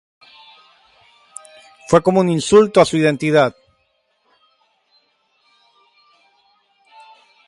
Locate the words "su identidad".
2.85-3.55